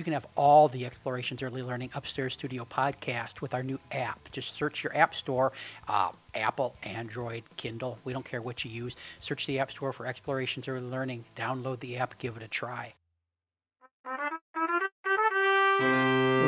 [0.00, 4.30] You can have all the Explorations Early Learning Upstairs Studio podcast with our new app.
[4.32, 5.52] Just search your app store,
[5.88, 7.98] uh, Apple, Android, Kindle.
[8.02, 8.96] We don't care what you use.
[9.18, 11.26] Search the app store for Explorations Early Learning.
[11.36, 12.94] Download the app, give it a try.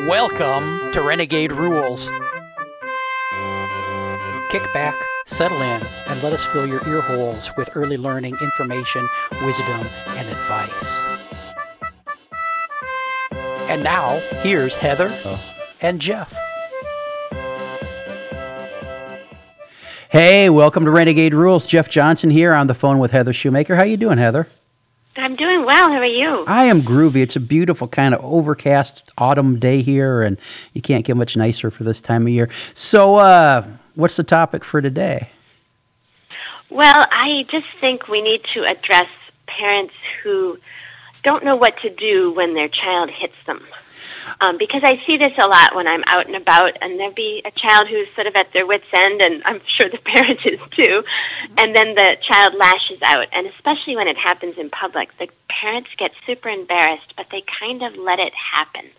[0.09, 2.07] Welcome to Renegade Rules.
[4.49, 4.97] Kick back,
[5.27, 9.07] settle in, and let us fill your ear holes with early learning information,
[9.43, 11.42] wisdom, and advice.
[13.83, 15.13] And now, here's Heather
[15.81, 16.39] and Jeff.
[20.09, 21.67] Hey, welcome to Renegade Rules.
[21.67, 23.75] Jeff Johnson here on the phone with Heather Shumaker.
[23.75, 24.47] How you doing, Heather?
[25.17, 25.89] I'm doing well.
[25.89, 26.45] How are you?
[26.47, 27.23] I am groovy.
[27.23, 30.39] It's a beautiful kind of overcast autumn day here, and
[30.75, 32.49] you can't get much nicer for this time of year.
[32.75, 35.31] So, uh, what's the topic for today?
[36.71, 39.09] Well, I just think we need to address
[39.49, 40.61] parents who
[41.23, 43.65] don't know what to do when their child hits them.
[44.41, 47.43] Um, because I see this a lot when I'm out and about, and there'll be
[47.45, 50.61] a child who's sort of at their wits' end, and I'm sure the parent is
[50.71, 51.05] too,
[51.59, 55.91] and then the child lashes out, and especially when it happens in public, the parents
[55.97, 58.91] get super embarrassed, but they kind of let it happen.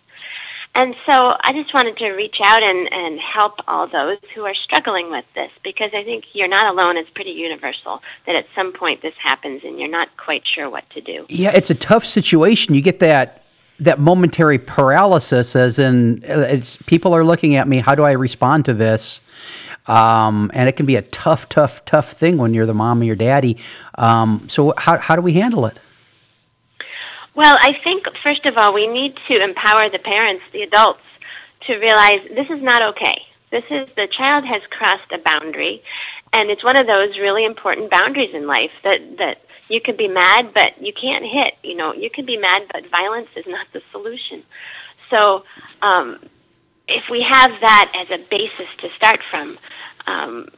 [0.74, 4.54] And so I just wanted to reach out and, and help all those who are
[4.54, 6.96] struggling with this because I think you're not alone.
[6.96, 10.88] It's pretty universal that at some point this happens and you're not quite sure what
[10.90, 11.26] to do.
[11.28, 12.74] Yeah, it's a tough situation.
[12.74, 13.42] You get that
[13.80, 17.78] that momentary paralysis, as in uh, it's people are looking at me.
[17.78, 19.20] How do I respond to this?
[19.86, 23.04] Um, and it can be a tough, tough, tough thing when you're the mom or
[23.04, 23.58] your daddy.
[23.96, 25.78] Um, so how how do we handle it?
[27.34, 31.02] Well, I think first of all we need to empower the parents, the adults,
[31.68, 33.22] to realize this is not okay.
[33.52, 35.82] This is the child has crossed a boundary,
[36.32, 40.08] and it's one of those really important boundaries in life that that you can be
[40.08, 41.54] mad, but you can't hit.
[41.62, 44.42] You know, you can be mad, but violence is not the solution.
[45.10, 45.44] So,
[45.82, 46.18] um,
[46.88, 49.58] if we have that as a basis to start from,
[50.06, 50.48] um,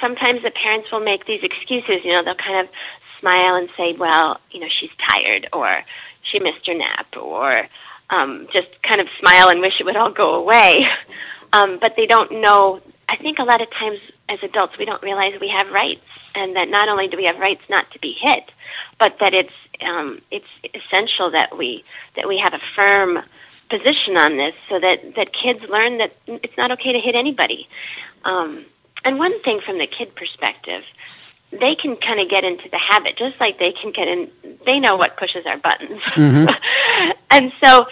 [0.00, 2.04] sometimes the parents will make these excuses.
[2.04, 2.72] You know, they'll kind of
[3.22, 5.82] smile and say, "Well, you know, she's tired," or
[6.22, 7.68] "She missed her nap," or
[8.10, 10.86] um, just kind of smile and wish it would all go away.
[11.54, 12.80] Um, but they don't know.
[13.10, 13.98] I think a lot of times
[14.30, 16.00] as adults, we don't realize we have rights
[16.34, 18.50] and that not only do we have rights not to be hit,
[18.98, 21.84] but that it's um, it's essential that we
[22.16, 23.22] that we have a firm
[23.68, 27.68] position on this, so that that kids learn that it's not okay to hit anybody.
[28.24, 28.64] Um,
[29.04, 30.84] and one thing from the kid perspective,
[31.52, 34.30] they can kind of get into the habit, just like they can get in.
[34.64, 36.46] They know what pushes our buttons, mm-hmm.
[37.30, 37.86] and so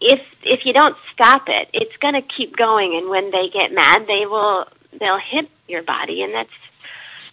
[0.00, 2.94] if if you don't stop it, it's going to keep going.
[2.96, 4.66] And when they get mad, they will
[4.98, 6.50] they'll hit your body, and that's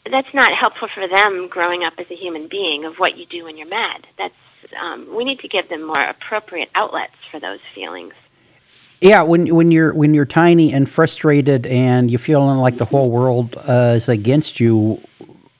[0.09, 3.43] that's not helpful for them growing up as a human being of what you do
[3.43, 4.07] when you're mad.
[4.17, 4.33] That's
[4.81, 8.13] um, we need to give them more appropriate outlets for those feelings.
[9.01, 13.11] Yeah, when when you're when you're tiny and frustrated and you're feeling like the whole
[13.11, 15.01] world uh, is against you,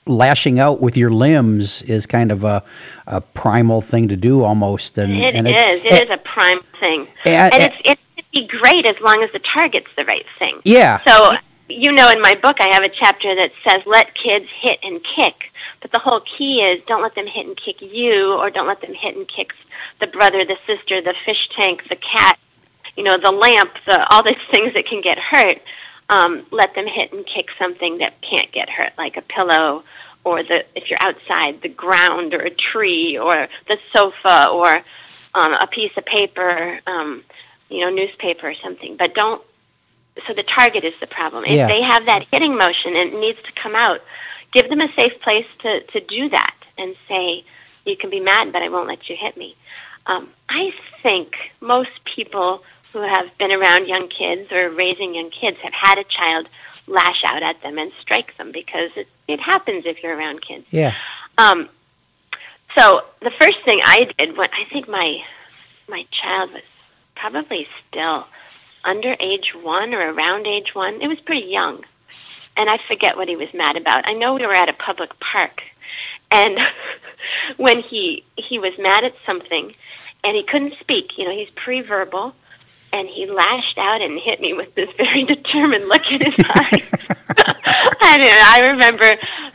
[0.08, 2.62] lashing out with your limbs is kind of a,
[3.06, 4.98] a primal thing to do almost.
[4.98, 5.54] And it and is.
[5.54, 8.46] It, it is a prime thing, eh, eh, and, and, and it's it would be
[8.46, 10.60] great as long as the target's the right thing.
[10.64, 11.02] Yeah.
[11.06, 11.32] So
[11.68, 15.00] you know, in my book, I have a chapter that says let kids hit and
[15.16, 15.34] kick.
[15.80, 18.80] But the whole key is don't let them hit and kick you, or don't let
[18.80, 19.52] them hit and kick
[20.00, 22.38] the brother, the sister, the fish tank, the cat,
[22.96, 25.60] you know, the lamp, the all these things that can get hurt.
[26.10, 29.84] Um, let them hit and kick something that can't get hurt, like a pillow,
[30.24, 34.68] or the if you're outside, the ground, or a tree, or the sofa, or
[35.34, 37.22] um, a piece of paper, um,
[37.68, 38.96] you know, newspaper or something.
[38.96, 39.42] But don't
[40.26, 41.44] so the target is the problem.
[41.44, 41.68] If yeah.
[41.68, 44.00] they have that hitting motion and it needs to come out,
[44.52, 47.44] give them a safe place to, to do that and say,
[47.84, 49.56] you can be mad, but I won't let you hit me.
[50.06, 52.62] Um, I think most people
[52.92, 56.48] who have been around young kids or raising young kids have had a child
[56.86, 60.64] lash out at them and strike them because it, it happens if you're around kids.
[60.70, 60.94] Yeah.
[61.36, 61.68] Um,
[62.76, 65.18] so the first thing I did when I think my
[65.88, 66.62] my child was
[67.14, 68.26] probably still
[68.84, 71.00] under age one or around age one.
[71.00, 71.84] It was pretty young.
[72.56, 74.06] And I forget what he was mad about.
[74.06, 75.62] I know we were at a public park.
[76.30, 76.58] And
[77.56, 79.74] when he he was mad at something
[80.24, 82.34] and he couldn't speak, you know, he's pre-verbal
[82.92, 86.88] and he lashed out and hit me with this very determined look in his eyes.
[87.28, 89.12] and I remember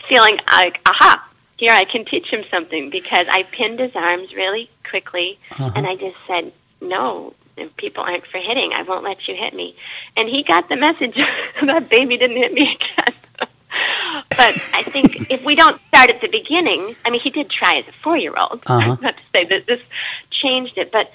[0.08, 4.70] feeling like, aha, here I can teach him something because I pinned his arms really
[4.90, 5.72] quickly uh-huh.
[5.76, 6.52] and I just said,
[6.82, 9.76] no, if people aren't for hitting, I won't let you hit me.
[10.18, 11.16] And he got the message
[11.66, 13.16] that baby didn't hit me again.
[14.30, 17.78] but I think if we don't start at the beginning, I mean, he did try
[17.78, 18.64] as a four-year-old.
[18.66, 18.98] Uh-huh.
[19.02, 19.82] Not to say that this
[20.30, 21.12] changed it, but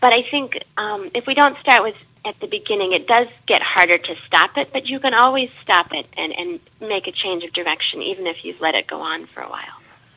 [0.00, 3.62] but I think um, if we don't start with at the beginning, it does get
[3.62, 7.44] harder to stop it, but you can always stop it and, and make a change
[7.44, 9.64] of direction, even if you've let it go on for a while.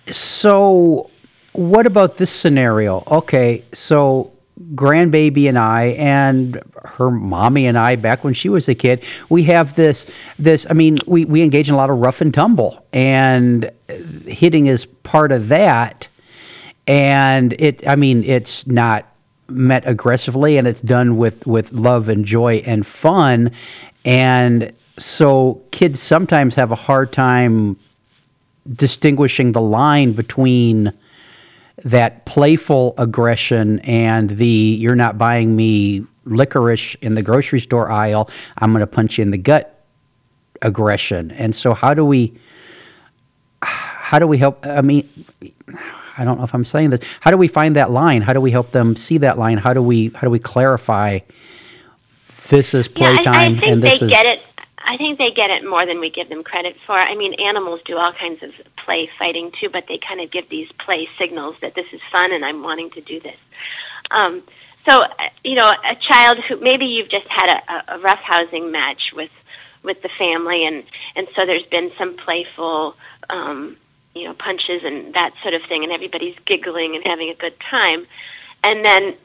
[0.07, 1.10] So,
[1.54, 3.04] what about this scenario?
[3.07, 4.31] Okay, so
[4.75, 9.44] grandbaby and I and her mommy and I back when she was a kid, we
[9.44, 10.06] have this
[10.38, 13.72] this I mean, we, we engage in a lot of rough and tumble and
[14.25, 16.07] hitting is part of that.
[16.88, 19.10] And it I mean, it's not
[19.51, 23.51] met aggressively and it's done with with love and joy and fun.
[24.06, 27.77] And so kids sometimes have a hard time
[28.74, 30.94] distinguishing the line between
[31.83, 38.30] that playful aggression and the you're not buying me licorice in the grocery store aisle,
[38.59, 39.83] I'm going to punch you in the gut
[40.62, 41.31] aggression.
[41.31, 42.33] And so how do we
[43.63, 45.07] how do we help I mean
[46.21, 47.01] I don't know if I'm saying this.
[47.19, 48.21] How do we find that line?
[48.21, 49.57] How do we help them see that line?
[49.57, 51.19] How do we how do we clarify
[52.50, 54.41] this is playtime yeah, I, I think and this they is get it
[54.83, 56.95] I think they get it more than we give them credit for.
[56.95, 58.51] I mean, animals do all kinds of
[58.83, 62.33] play fighting too, but they kind of give these play signals that this is fun
[62.33, 63.38] and I'm wanting to do this.
[64.09, 64.44] Um,
[64.88, 65.09] so, uh,
[65.44, 69.31] you know, a child who maybe you've just had a, a roughhousing match with
[69.83, 70.83] with the family, and
[71.15, 72.95] and so there's been some playful,
[73.29, 73.77] um,
[74.15, 77.57] you know, punches and that sort of thing, and everybody's giggling and having a good
[77.59, 78.05] time,
[78.63, 79.15] and then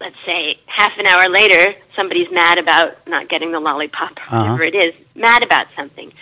[0.00, 4.42] let's say half an hour later somebody's mad about not getting the lollipop or Uh-huh.
[4.42, 6.12] whatever it is mad about something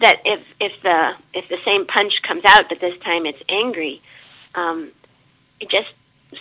[0.00, 4.00] that if if the if the same punch comes out but this time it's angry
[4.54, 4.90] um,
[5.60, 5.88] it just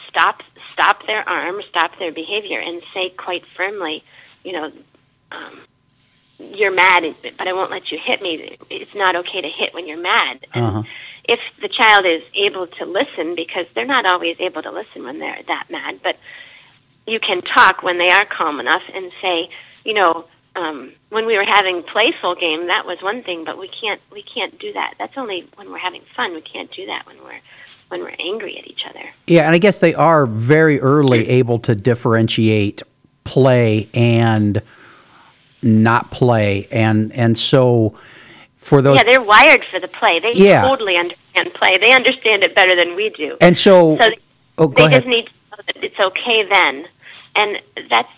[0.07, 0.43] stop
[0.73, 4.03] stop their arm stop their behavior and say quite firmly
[4.43, 4.71] you know
[5.31, 5.59] um,
[6.39, 9.87] you're mad but i won't let you hit me it's not okay to hit when
[9.87, 10.83] you're mad Uh-huh.
[11.25, 15.19] if the child is able to listen because they're not always able to listen when
[15.19, 16.17] they're that mad but
[17.07, 19.47] you can talk when they are calm enough and say,
[19.83, 23.67] you know, um, when we were having playful game, that was one thing, but we
[23.67, 24.95] can't we can't do that.
[24.97, 26.33] That's only when we're having fun.
[26.33, 27.39] We can't do that when we're
[27.89, 29.03] when we're angry at each other.
[29.27, 32.81] Yeah, and I guess they are very early able to differentiate
[33.23, 34.63] play and
[35.65, 37.97] not play, and and so
[38.55, 40.19] for those yeah, they're wired for the play.
[40.19, 40.61] They Yeah.
[40.67, 41.77] totally understand play.
[41.83, 43.37] They understand it better than we do.
[43.41, 44.09] and so, so
[44.57, 46.87] oh, they just need to know that it's okay then,
[47.35, 47.59] and
[47.89, 48.09] that's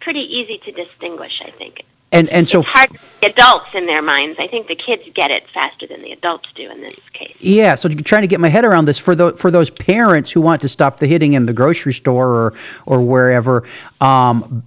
[0.00, 1.40] pretty easy to distinguish.
[1.44, 1.84] I think.
[2.14, 4.38] And and so it's hard for the adults in their minds.
[4.38, 7.34] I think the kids get it faster than the adults do in this case.
[7.40, 10.42] Yeah, so trying to get my head around this for the, for those parents who
[10.42, 12.54] want to stop the hitting in the grocery store or
[12.84, 13.64] or wherever,
[14.02, 14.62] um,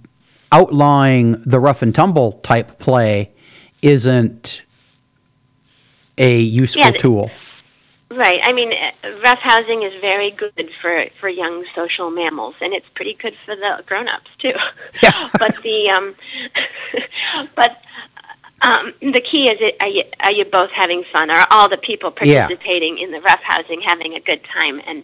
[0.52, 3.30] outlawing the rough and tumble type play
[3.82, 4.62] isn't
[6.18, 7.30] a useful Yeah, tool.
[8.10, 8.40] Right.
[8.42, 8.72] I mean,
[9.02, 13.82] roughhousing is very good for for young social mammals, and it's pretty good for the
[13.84, 14.52] grown-ups too.
[15.02, 15.28] Yeah.
[15.38, 16.14] but the um,
[17.56, 17.82] but
[18.62, 21.30] um, the key is: it, are you are you both having fun?
[21.30, 22.46] Are all the people Yeah.
[22.46, 25.02] participating in the roughhousing having a good time and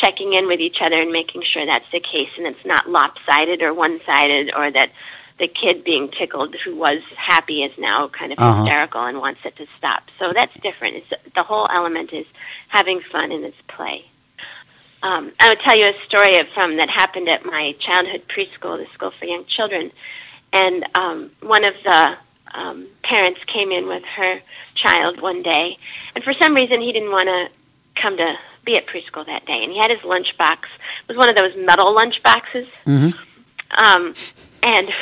[0.00, 3.62] checking in with each other and making sure that's the case, and it's not lopsided
[3.62, 4.90] or one-sided, or that
[5.38, 8.62] the kid being tickled who was happy is now kind of Uh-huh.
[8.64, 10.02] hysterical and wants it to stop.
[10.18, 10.96] So that's different.
[10.96, 12.26] It's, the whole element is
[12.68, 14.04] having fun and it's play.
[15.02, 18.76] Um, I would tell you a story of, from that happened at my childhood preschool,
[18.76, 19.90] the school for young children,
[20.52, 22.16] and um, one of the
[22.52, 24.40] um, parents came in with her
[24.74, 25.78] child one day,
[26.14, 29.62] and for some reason he didn't want to come to be at preschool that day,
[29.62, 30.68] and he had his lunch box.
[31.02, 33.14] It was one of those metal lunch boxes Mhm.
[33.82, 34.14] um,
[34.62, 34.92] and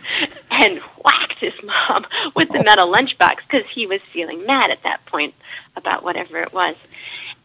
[0.50, 5.04] and whacked his mom with the metal lunchbox because he was feeling mad at that
[5.06, 5.34] point
[5.76, 6.76] about whatever it was.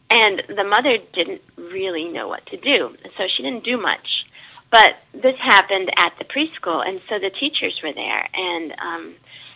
[0.09, 4.25] And the mother didn't really know what to do, so she didn't do much.
[4.69, 9.13] But this happened at the preschool, and so the teachers were there, and um,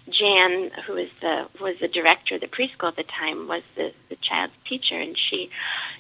[0.09, 3.91] Jan, who was the was the director of the preschool at the time, was the,
[4.09, 5.49] the child's teacher, and she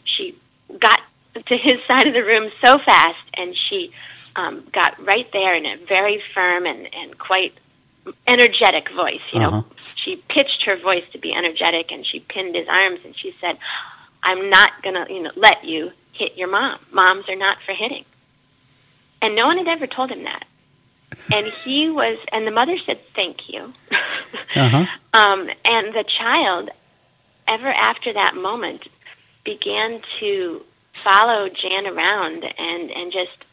[0.03, 0.35] she
[0.79, 1.01] got
[1.47, 3.91] to his side of the room so fast, and she
[4.35, 7.53] um, got right there in a very firm and, and quite
[8.27, 9.21] energetic voice.
[9.33, 9.63] You know, Uh-huh.
[9.95, 13.57] she pitched her voice to be energetic, and she pinned his arms, and she said,
[14.23, 16.79] "I'm not gonna, you know, let you hit your mom.
[16.91, 18.05] Moms are not for hitting."
[19.21, 20.45] And no one had ever told him that.
[21.31, 23.73] And he was, and the mother said, "Thank you."
[24.55, 24.85] Uh-huh.
[25.13, 26.69] um, and the child,
[27.47, 28.87] ever after that moment,
[29.43, 30.61] began to
[31.03, 33.45] follow Jan around and and just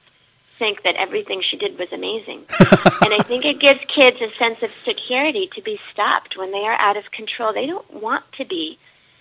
[0.58, 2.44] think that everything she did was amazing.
[2.60, 6.58] and I think it gives kids a sense of security to be stopped when they
[6.58, 7.52] are out of control.
[7.52, 8.78] They don't want to be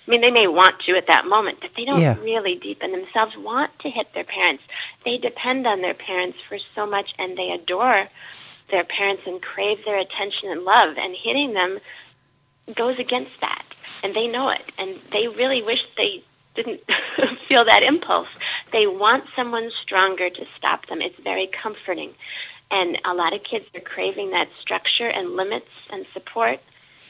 [0.07, 2.17] I mean, they may want to at that moment, but they don't Yeah.
[2.19, 4.63] really deep in themselves want to hit their parents.
[5.05, 8.09] They depend on their parents for so much and they adore
[8.69, 10.97] their parents and crave their attention and love.
[10.97, 11.79] And hitting them
[12.73, 13.63] goes against that.
[14.03, 14.63] And they know it.
[14.77, 16.23] And they really wish they
[16.55, 16.81] didn't
[17.47, 18.29] feel that impulse.
[18.71, 21.01] They want someone stronger to stop them.
[21.01, 22.15] It's very comforting.
[22.71, 26.59] And a lot of kids are craving that structure and limits and support.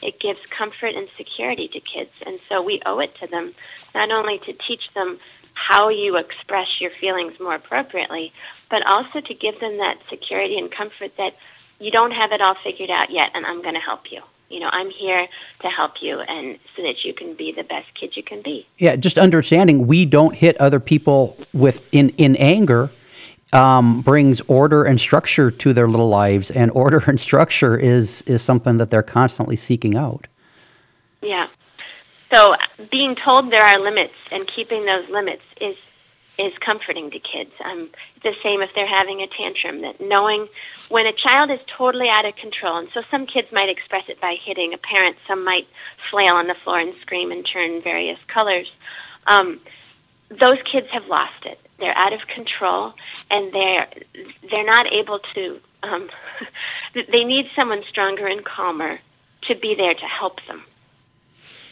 [0.02, 2.10] It gives comfort and security to kids.
[2.26, 3.54] And so we owe it to them
[3.94, 5.18] not only to teach them
[5.54, 8.32] how you express your feelings more appropriately,
[8.70, 11.34] but also to give them that security and comfort that
[11.78, 14.22] you don't have it all figured out yet, and I'm going to help you.
[14.48, 15.26] You know, I'm here
[15.62, 18.66] to help you, and so that you can be the best kid you can be.
[18.78, 22.90] Yeah, just understanding we don't hit other people with in in anger
[23.52, 28.42] um, brings order and structure to their little lives, and order and structure is is
[28.42, 30.26] something that they're constantly seeking out.
[31.20, 31.48] Yeah.
[32.32, 32.56] So
[32.90, 35.76] being told there are limits and keeping those limits is
[36.38, 37.50] is comforting to kids.
[37.64, 37.90] Um,
[38.22, 39.82] the same if they're having a tantrum.
[39.82, 40.48] That knowing
[40.88, 44.20] when a child is totally out of control, and so some kids might express it
[44.20, 45.66] by hitting a parent, some might
[46.10, 48.70] flail on the floor and scream and turn various colors.
[49.26, 49.60] Um,
[50.30, 51.58] those kids have lost it.
[51.82, 52.94] They're out of control,
[53.28, 53.88] and they're
[54.48, 55.60] they're not able to.
[55.82, 56.08] Um,
[56.94, 59.00] they need someone stronger and calmer
[59.48, 60.62] to be there to help them.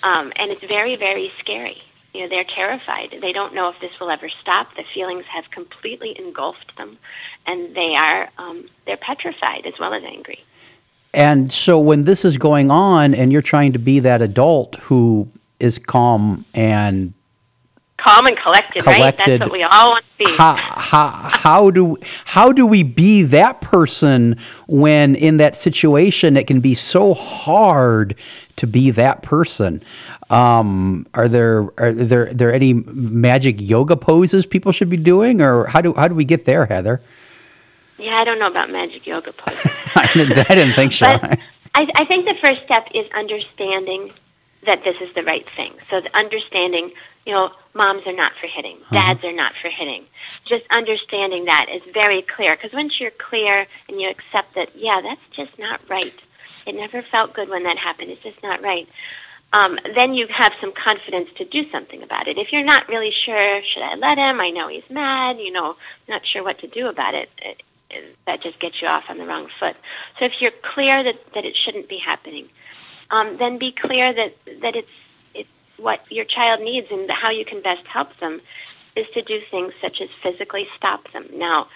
[0.02, 1.80] Um, and it's very, very scary.
[2.12, 3.16] You know, they're terrified.
[3.20, 4.74] They don't know if this will ever stop.
[4.74, 6.98] The feelings have completely engulfed them,
[7.46, 10.40] and they are um, they're petrified as well as angry.
[11.14, 15.28] And so when this is going on, and you're trying to be that adult who
[15.60, 17.14] is calm and
[18.00, 19.16] Calm and collected, right?
[19.16, 20.30] That's what we all want to be.
[20.36, 26.46] how, how, how do how do we be that person when in that situation it
[26.46, 28.14] can be so hard
[28.56, 29.82] to be that person
[30.30, 35.66] um, are there are there there any magic yoga poses people should be doing or
[35.66, 37.00] how do how do we get there heather
[37.98, 39.60] Yeah, I don't know about magic yoga poses.
[39.94, 41.38] I didn't, I didn't think so I,
[41.74, 44.10] I think the first step is understanding
[44.66, 45.72] that this is the right thing.
[45.88, 46.92] So the understanding,
[47.24, 50.04] you know, moms are not for hitting, dads are not for hitting.
[50.46, 55.00] Just understanding that is very clear because once you're clear and you accept that, yeah,
[55.02, 56.14] that's just not right.
[56.66, 58.10] It never felt good when that happened.
[58.10, 58.88] It's just not right.
[59.52, 62.38] Um, then you have some confidence to do something about it.
[62.38, 64.40] If you're not really sure, should I let him?
[64.40, 65.38] I know he's mad.
[65.38, 65.76] You know,
[66.08, 67.28] not sure what to do about it.
[67.38, 69.74] it, it that just gets you off on the wrong foot.
[70.18, 72.48] So if you're clear that, that it shouldn't be happening,
[73.10, 74.88] um, then be clear that that it's
[75.34, 78.40] it's what your child needs and how you can best help them
[78.96, 81.26] is to do things such as physically stop them.
[81.32, 81.68] Now,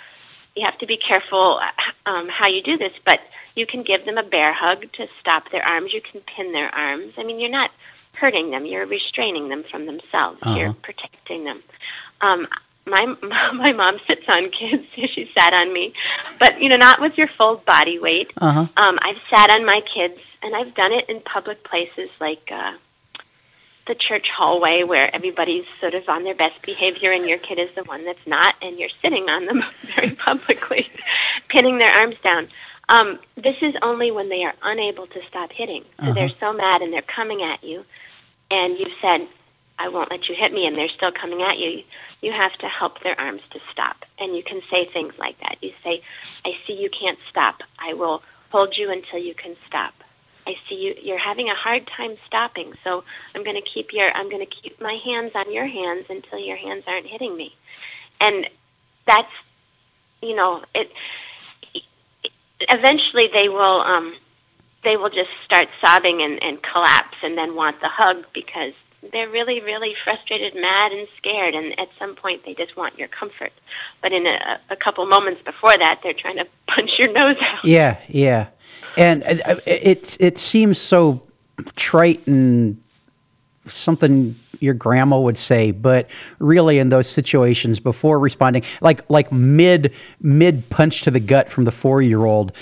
[0.56, 1.60] you have to be careful
[2.06, 3.20] um, how you do this, but
[3.54, 5.92] you can give them a bear hug to stop their arms.
[5.92, 7.14] You can pin their arms.
[7.16, 7.70] I mean, you're not
[8.12, 8.66] hurting them.
[8.66, 10.38] You're restraining them from themselves.
[10.56, 11.62] You're protecting them.
[12.20, 12.46] Um,
[12.86, 13.06] my
[13.54, 14.84] my mom sits on kids.
[14.94, 15.94] she sat on me,
[16.38, 18.32] but you know, not with your full body weight.
[18.36, 18.66] Uh-huh.
[18.76, 22.74] Um, I've sat on my kids, and I've done it in public places like uh,
[23.86, 27.74] the church hallway, where everybody's sort of on their best behavior, and your kid is
[27.74, 29.64] the one that's not, and you're sitting on them
[29.96, 30.86] very publicly,
[31.48, 32.48] pinning their arms down.
[32.90, 35.84] Um, this is only when they are unable to stop hitting.
[36.04, 37.82] So they're so mad, and they're coming at you,
[38.50, 39.26] and you've said,
[39.78, 41.82] "I won't let you hit me," and they're still coming at you.
[42.20, 45.56] You have to help their arms to stop, and you can say things like that.
[45.62, 46.02] You say,
[46.44, 47.62] "I see you can't stop.
[47.78, 49.94] I will hold you until you can stop."
[50.46, 54.10] I see you you're having a hard time stopping, so I'm going to keep your
[54.10, 57.54] I'm going to keep my hands on your hands until your hands aren't hitting me.
[58.20, 58.48] And
[59.06, 59.32] that's
[60.22, 60.90] you know, it,
[61.74, 61.82] it
[62.60, 64.14] eventually they will um
[64.84, 68.74] they will just start sobbing and, and collapse and then want the hug because
[69.12, 73.08] they're really, really frustrated, mad, and scared, and at some point they just want your
[73.08, 73.52] comfort.
[74.00, 77.64] But in a, a couple moments before that, they're trying to punch your nose out.
[77.64, 78.48] Yeah, yeah,
[78.96, 81.22] and uh, it it seems so
[81.76, 82.80] trite and
[83.66, 86.08] something your grandma would say, but
[86.38, 91.64] really in those situations before responding, like like mid mid punch to the gut from
[91.64, 92.52] the four year old.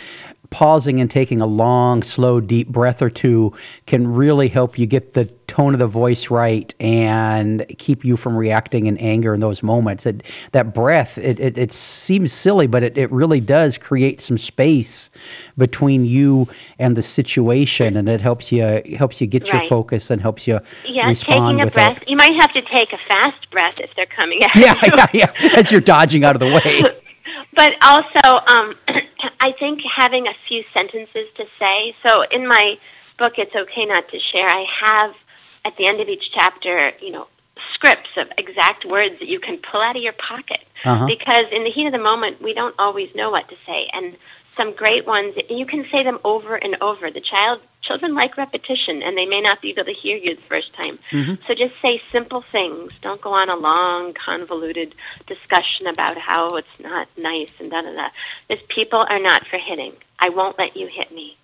[0.53, 3.53] Pausing and taking a long, slow, deep breath or two
[3.87, 8.37] can really help you get the tone of the voice right and keep you from
[8.37, 10.07] reacting in anger in those moments.
[10.07, 14.39] It, that breath, it, it, it seems silly, but it, it really does create some
[14.39, 15.11] space
[15.59, 20.21] between you and the situation, and it helps you helps you get your focus and
[20.23, 21.95] helps you Yeah, respond taking a without.
[21.97, 22.05] breath.
[22.09, 24.93] You might have to take a fast breath if they're coming at Yeah, you.
[25.15, 25.51] yeah, yeah.
[25.59, 26.83] As you're dodging out of the way.
[27.55, 28.75] But also, um,
[29.41, 31.95] I think having a few sentences to say.
[32.07, 32.79] So in my
[33.19, 35.15] book, It's Okay Not to Share, I have
[35.65, 37.29] at the end of each chapter, you know,
[37.75, 40.61] scripts of exact words that you can pull out of your pocket.
[40.85, 41.07] Uh-huh.
[41.07, 43.89] Because in the heat of the moment, we don't always know what to say.
[43.93, 44.17] And
[44.57, 47.11] some great ones, you can say them over and over.
[47.11, 50.43] The child, children like repetition, and they may not be able to hear you the
[50.49, 50.99] first time.
[51.11, 51.35] Mm-hmm.
[51.47, 52.93] So just say simple things.
[53.01, 54.95] Don't go on a long, convoluted
[55.27, 58.09] discussion about how it's not nice and da da da.
[58.49, 59.93] This people are not for hitting.
[60.19, 61.37] I won't let you hit me.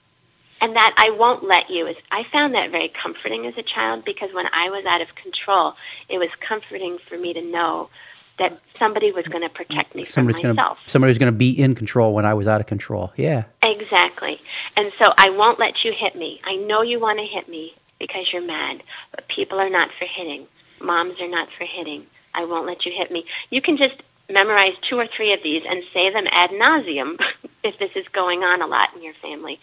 [0.60, 4.04] And that I won't let you is, I found that very comforting as a child
[4.04, 5.74] because when I was out of control,
[6.08, 7.90] it was comforting for me to know
[8.38, 10.78] that somebody was going to protect me from Somebody's to myself.
[10.86, 13.12] somebody was going to be in control when I was out of control.
[13.16, 13.44] Yeah.
[13.62, 14.40] Exactly.
[14.76, 16.40] And so I won't let you hit me.
[16.44, 20.04] I know you want to hit me because you're mad, but people are not for
[20.06, 20.46] hitting.
[20.80, 22.06] Moms are not for hitting.
[22.34, 23.24] I won't let you hit me.
[23.50, 23.96] You can just
[24.30, 27.18] memorize two or three of these and say them ad nauseum
[27.64, 29.58] if this is going on a lot in your family.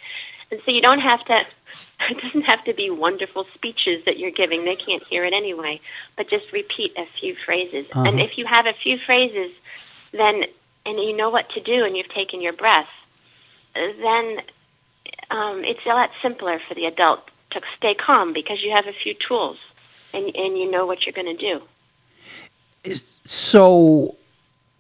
[0.52, 1.42] And so you don't have to,
[2.10, 4.66] it doesn't have to be wonderful speeches that you're giving.
[4.66, 5.80] They can't hear it anyway.
[6.18, 7.86] But just repeat a few phrases.
[7.92, 8.04] Uh-huh.
[8.08, 9.52] And if you have a few phrases,
[10.12, 10.46] then,
[10.86, 12.90] and you know what to do and you've taken your breath,
[13.74, 14.42] then
[15.32, 18.94] um, it's a lot simpler for the adult to stay calm because you have a
[18.94, 19.58] few tools
[20.14, 21.62] and, and you know what you're going to
[22.82, 22.96] do.
[23.24, 24.16] So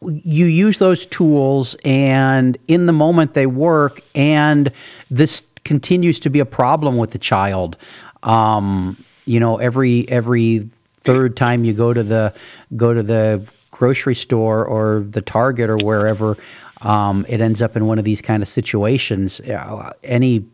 [0.01, 4.71] you use those tools, and in the moment they work, and
[5.09, 7.75] this continues to be a problem with the child.
[8.23, 10.69] Um, you know, every every
[11.01, 12.33] third time you go to the
[12.75, 16.37] go to the grocery store or the Target or wherever,
[16.81, 19.41] um, it ends up in one of these kind of situations.
[19.41, 20.45] Uh, Any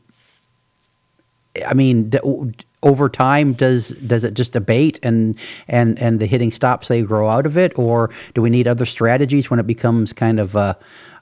[1.67, 2.19] I mean, d-
[2.83, 5.37] over time, does does it just abate and
[5.67, 6.87] and and the hitting stops?
[6.87, 10.39] They grow out of it, or do we need other strategies when it becomes kind
[10.39, 10.55] of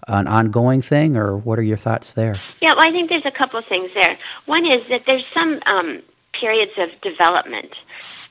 [0.09, 1.15] an ongoing thing?
[1.15, 2.39] Or what are your thoughts there?
[2.61, 4.17] Yeah, well, I think there's a couple of things there.
[4.45, 6.01] One is that there's some um,
[6.33, 7.79] periods of development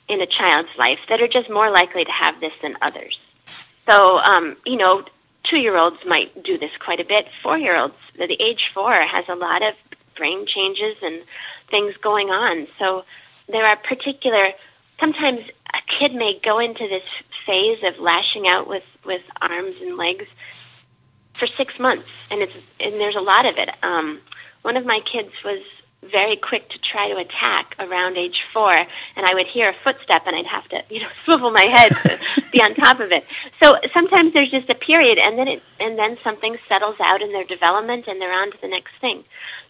[0.09, 3.19] in a child's life that are just more likely to have this than others.
[3.89, 5.05] So, um, you know,
[5.45, 7.27] two year olds might do this quite a bit.
[7.43, 9.75] Four year olds, the age four, has a lot of
[10.17, 11.23] brain changes and
[11.71, 12.67] things going on.
[12.79, 13.05] So,
[13.49, 14.53] there are particular,
[15.01, 15.41] sometimes
[15.73, 17.03] a kid may go into this
[17.47, 20.27] phase of lashing out with, with arms and legs
[21.39, 23.71] for six months, and it's and there's a lot of it.
[23.83, 24.21] Um,
[24.63, 25.63] one of my kids was
[26.03, 30.23] very quick to try to attack around age four, and I would hear a footstep,
[30.27, 33.25] and I'd have to you know swivel my head to be on top of it.
[33.63, 37.33] So sometimes there's just a period, and then it and then something settles out in
[37.33, 39.25] their development, and they're on to the next thing.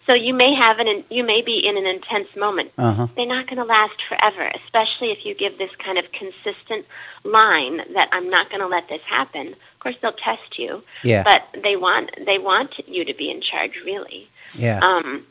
[0.08, 2.72] So you may have an you may be in an intense moment.
[2.78, 3.08] Uh-huh.
[3.14, 6.86] They're not going to last forever, especially if you give this kind of consistent
[7.24, 9.48] line that I'm not going to let this happen.
[9.48, 11.24] Of course, they'll test you, Yeah.
[11.24, 14.30] but they want they want you to be in charge, really.
[14.54, 14.80] Yeah.
[14.80, 15.26] Um,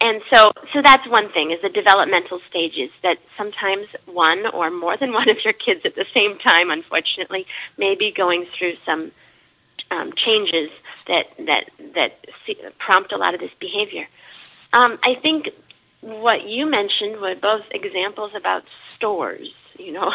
[0.00, 4.96] and so, so that's one thing is the developmental stages that sometimes one or more
[4.96, 7.44] than one of your kids at the same time, unfortunately,
[7.76, 9.10] may be going through some
[9.92, 10.70] um, changes
[11.06, 12.12] that that that
[12.78, 14.06] prompt a lot of this behavior.
[14.72, 15.50] Um, I think
[16.00, 18.62] what you mentioned were both examples about
[18.96, 19.48] stores.
[19.78, 20.12] You know,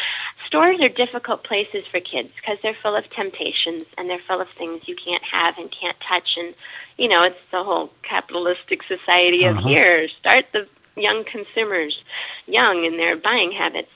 [0.46, 4.48] stores are difficult places for kids because they're full of temptations and they're full of
[4.58, 6.36] things you can't have and can't touch.
[6.36, 6.54] And
[6.96, 9.68] you know, it's the whole capitalistic society of Uh-huh.
[9.68, 10.08] here.
[10.20, 10.66] Start the
[10.96, 11.94] young consumers
[12.46, 13.90] young in their buying habits.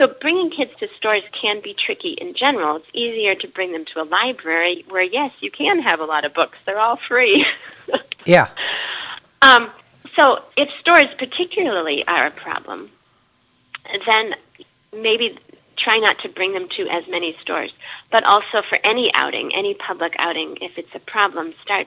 [0.00, 2.76] So bringing kids to stores can be tricky in general.
[2.76, 6.24] It's easier to bring them to a library where, yes, you can have a lot
[6.24, 6.56] of books.
[6.64, 7.44] They're all free.
[8.24, 8.48] yeah.
[9.42, 9.70] um,
[10.16, 12.90] so if stores particularly are a problem,
[14.06, 14.34] then
[14.94, 15.38] maybe
[15.76, 17.70] try not to bring them to as many stores.
[18.10, 21.86] But also for any outing, any public outing, if it's a problem, start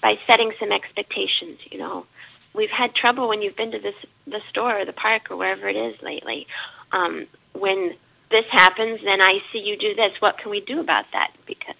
[0.00, 1.58] by setting some expectations.
[1.72, 2.06] You know,
[2.54, 3.96] we've had trouble when you've been to this
[4.28, 6.46] the store or the park or wherever it is lately.
[6.92, 7.26] Um,
[7.60, 7.94] when
[8.30, 10.12] this happens, then I see you do this.
[10.20, 11.32] What can we do about that?
[11.46, 11.76] Because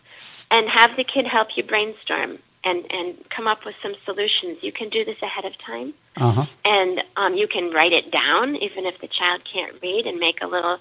[0.50, 4.58] and have the kid help you brainstorm and and come up with some solutions.
[4.62, 6.46] You can do this ahead of time Uh huh.
[6.64, 10.40] and um, you can write it down even if the child can't read and make
[10.42, 10.78] a little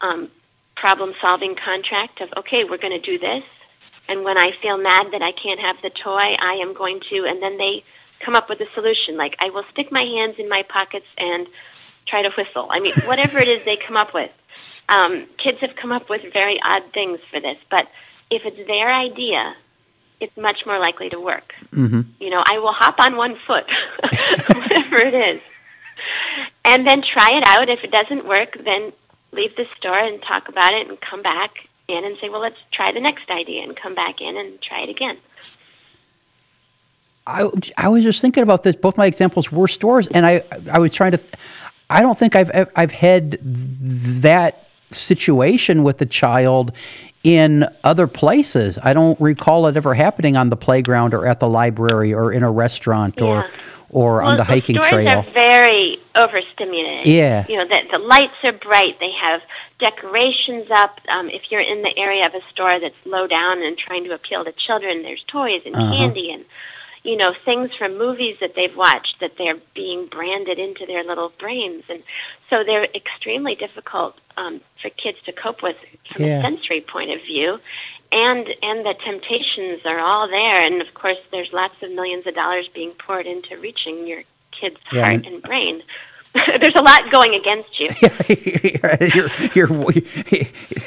[0.00, 0.28] um,
[0.76, 3.44] problem solving contract of okay we're going to do this
[4.08, 7.24] and when i feel mad that i can't have the toy i am going to
[7.24, 7.82] and then they
[8.20, 11.46] come up with a solution like i will stick my hands in my pockets and
[12.06, 14.30] try to whistle i mean whatever it is they come up with
[14.86, 17.88] um, kids have come up with very odd things for this but
[18.30, 19.54] if it's their idea
[20.20, 22.02] it's much more likely to work Mm-hmm.
[22.20, 23.64] you know, I will hop on one foot,
[24.54, 25.42] whatever it is,
[26.64, 27.68] and then try it out.
[27.68, 28.92] If it doesn't work, then
[29.32, 31.50] leave the store and talk about it and come back
[31.88, 34.82] in and say, well, let's try the next idea and come back in and try
[34.82, 35.18] it again.
[37.26, 38.76] I, I was just thinking about this.
[38.76, 41.20] Both my examples were stores, and I I was trying to.
[41.90, 46.72] I don't think I've I've had that situation with the child
[47.22, 48.78] in other places.
[48.82, 52.42] I don't recall it ever happening on the playground or at the library or in
[52.42, 53.48] a restaurant or Yeah.
[53.90, 55.18] or well, on the hiking stores trail.
[55.20, 57.06] are very overstimulated.
[57.06, 57.44] Yeah.
[57.48, 58.98] You know, that the lights are bright.
[59.00, 59.40] They have
[59.78, 61.00] decorations up.
[61.08, 64.12] Um, if you're in the area of a store that's low down and trying to
[64.14, 65.92] appeal to children, there's toys and Uh-huh.
[65.92, 66.44] candy and,
[67.04, 71.30] you know, things from movies that they've watched that they're being branded into their little
[71.38, 71.84] brains.
[71.90, 72.02] And
[72.48, 75.76] so they're extremely difficult um, for kids to cope with
[76.10, 76.38] from Yeah.
[76.38, 77.60] a sensory point of view.
[78.10, 82.34] And and the temptations are all there, and of course, there's lots of millions of
[82.34, 85.82] dollars being poured into reaching your kid's Yeah, heart and- and brain.
[86.60, 87.88] there's a lot going against you.
[89.54, 89.92] you're, you're,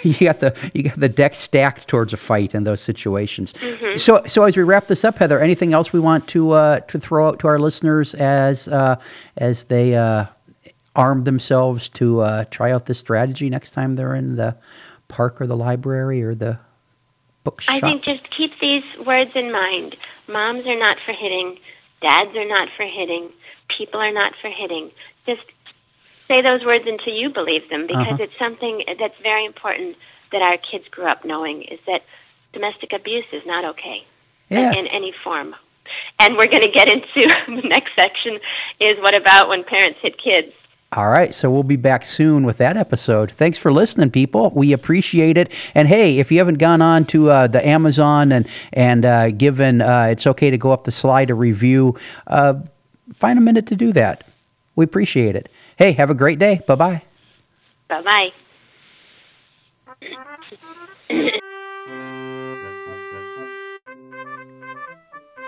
[0.04, 3.54] you got the you got the deck stacked towards a fight in those situations.
[3.54, 3.98] Mm-hmm.
[3.98, 7.00] So so as we wrap this up, Heather, anything else we want to uh, to
[7.00, 9.00] throw out to our listeners as uh,
[9.38, 10.26] as they uh,
[10.98, 14.58] arm themselves to uh, try out this strategy next time they're in the
[15.08, 16.60] park or the library or the
[17.46, 17.76] bookshop?
[17.76, 19.96] I think just keep these words in mind.
[20.28, 21.58] Moms are not for hitting.
[22.02, 23.30] Dads are not for hitting.
[23.70, 24.92] People are not for hitting.
[25.28, 25.42] Just
[26.28, 28.24] say those words until you believe them because Uh-huh.
[28.24, 29.96] it's something that's very important
[30.32, 32.02] that our kids grew up knowing is that
[32.54, 34.04] domestic abuse is not okay
[34.50, 34.74] Yeah.
[34.74, 35.56] in, any form.
[36.20, 37.22] And we're going to get into
[37.62, 38.40] the next section
[38.80, 40.52] is what about when parents hit kids?
[40.94, 43.32] All right, so we'll be back soon with that episode.
[43.32, 44.52] Thanks for listening, people.
[44.56, 45.52] We appreciate it.
[45.76, 49.82] And hey, if you haven't gone on to uh, the Amazon and and uh, given
[49.82, 52.54] uh, it's okay to go up the slide a review, uh,
[53.16, 54.24] find a minute to do that.
[54.78, 55.50] We appreciate it.
[55.76, 56.62] Hey, have a great day.
[56.66, 57.02] Bye bye.
[57.90, 58.32] Bye bye.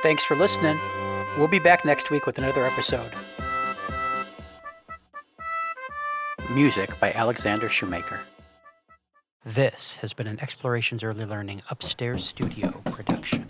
[0.02, 0.80] Thanks for listening.
[1.38, 3.12] We'll be back next week with another episode.
[6.52, 8.22] Music by Alexander Shumaker.
[9.46, 13.46] This has been an Explorations Early Learning Upstairs Studio production.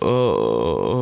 [0.00, 0.93] Oh.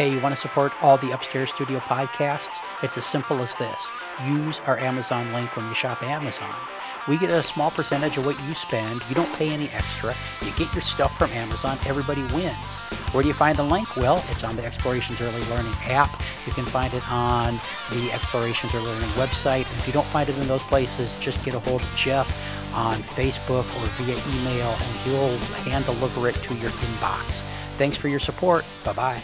[0.00, 2.64] Hey, you want to support all the Upstairs Studio podcasts?
[2.82, 3.92] It's as simple as this
[4.26, 6.54] use our Amazon link when you shop Amazon.
[7.06, 9.02] We get a small percentage of what you spend.
[9.10, 10.14] You don't pay any extra.
[10.40, 11.78] You get your stuff from Amazon.
[11.84, 12.56] Everybody wins.
[13.12, 13.94] Where do you find the link?
[13.94, 16.22] Well, it's on the Explorations Early Learning app.
[16.46, 17.60] You can find it on
[17.92, 19.66] the Explorations Early Learning website.
[19.76, 22.34] If you don't find it in those places, just get a hold of Jeff
[22.74, 27.42] on Facebook or via email, and he'll hand deliver it to your inbox.
[27.76, 28.64] Thanks for your support.
[28.82, 29.22] Bye bye.